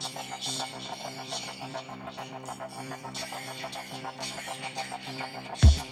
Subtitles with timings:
[0.00, 0.14] Thank
[5.78, 5.83] you.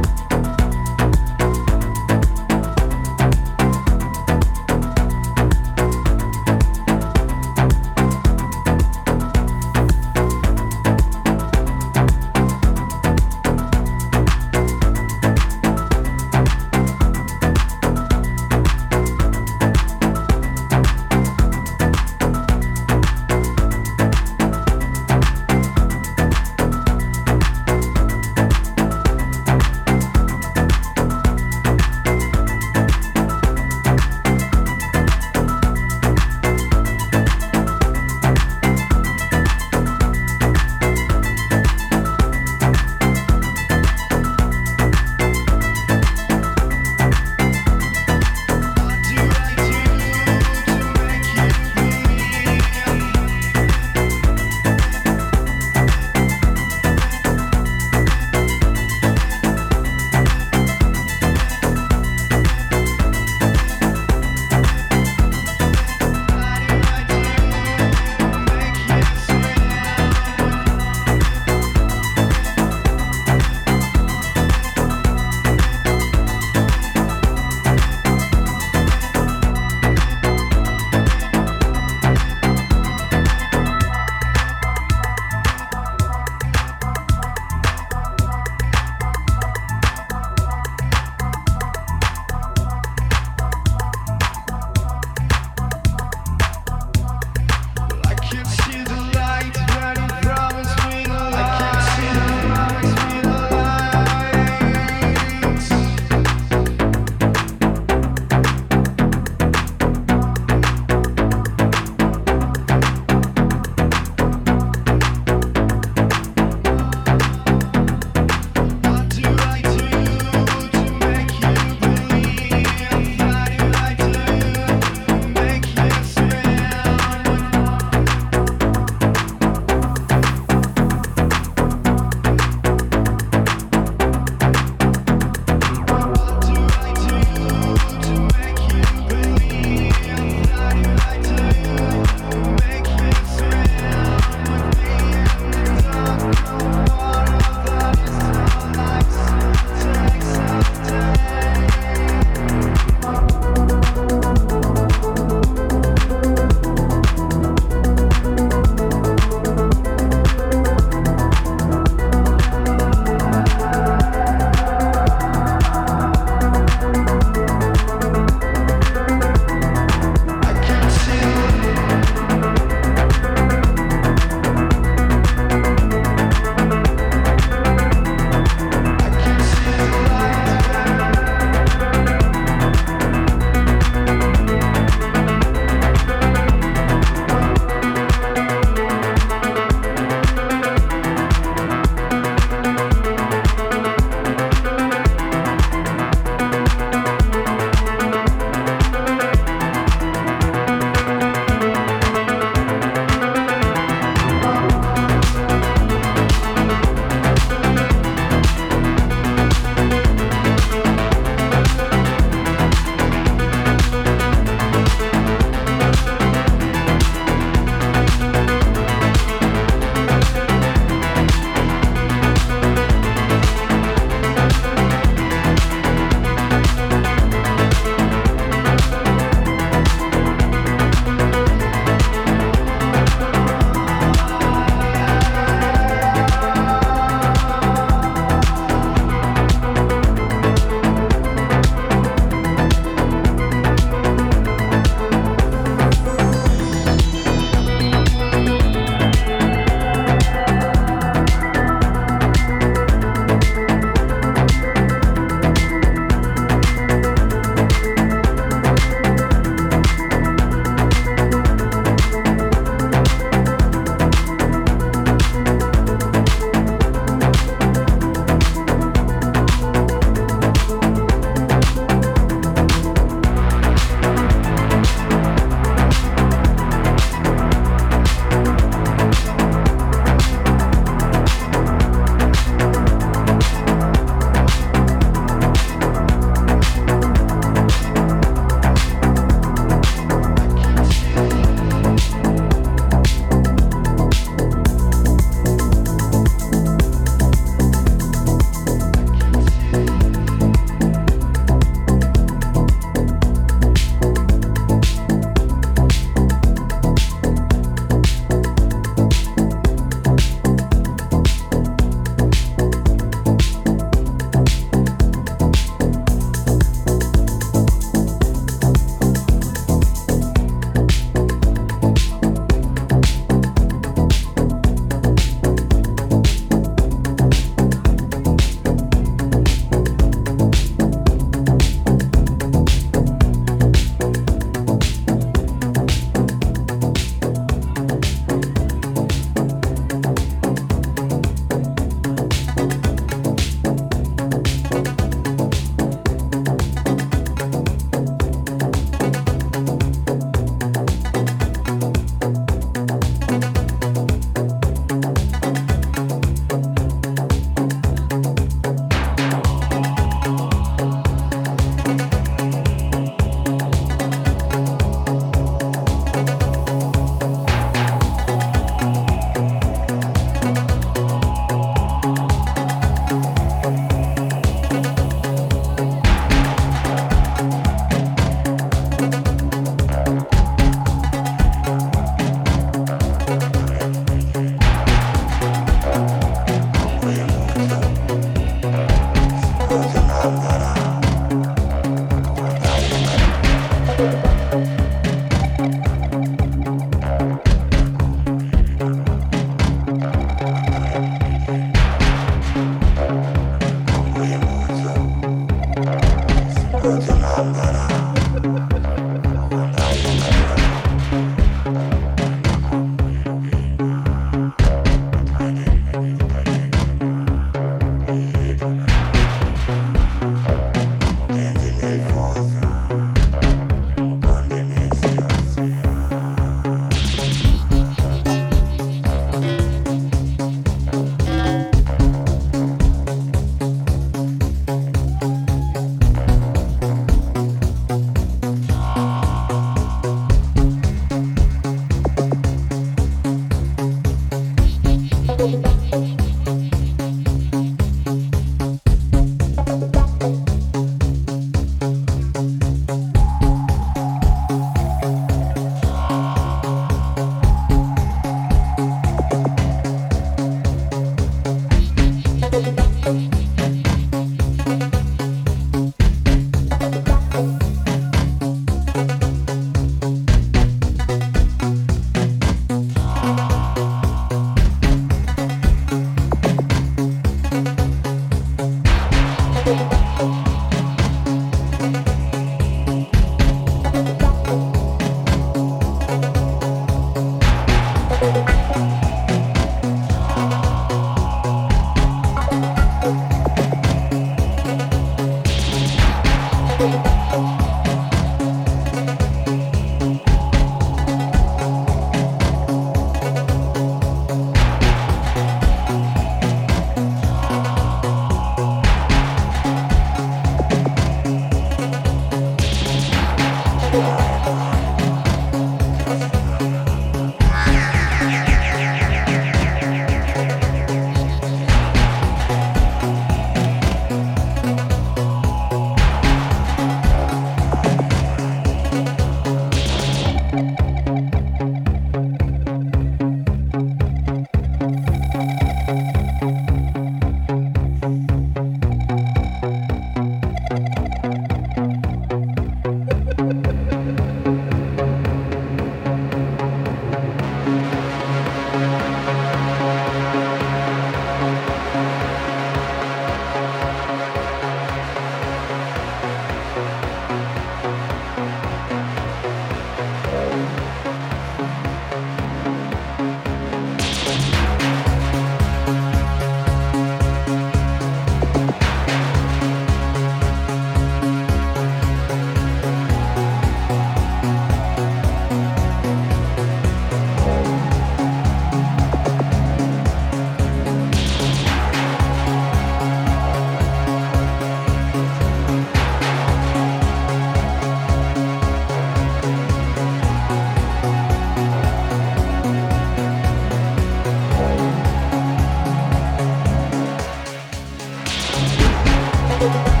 [599.61, 600.00] Bye.